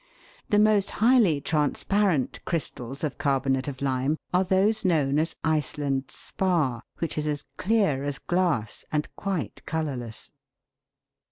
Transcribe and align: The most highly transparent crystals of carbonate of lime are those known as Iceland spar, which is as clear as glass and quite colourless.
The 0.49 0.57
most 0.57 0.89
highly 0.97 1.39
transparent 1.39 2.43
crystals 2.43 3.03
of 3.03 3.19
carbonate 3.19 3.67
of 3.67 3.83
lime 3.83 4.17
are 4.33 4.43
those 4.43 4.83
known 4.83 5.19
as 5.19 5.35
Iceland 5.43 6.05
spar, 6.09 6.81
which 6.97 7.19
is 7.19 7.27
as 7.27 7.45
clear 7.57 8.03
as 8.03 8.17
glass 8.17 8.83
and 8.91 9.07
quite 9.15 9.63
colourless. 9.67 10.31